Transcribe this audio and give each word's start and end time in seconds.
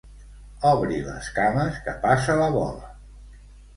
Obri 0.69 0.97
les 1.09 1.29
cames 1.37 1.77
que 1.89 1.95
passa 2.07 2.39
la 2.43 2.49
bola. 2.57 2.91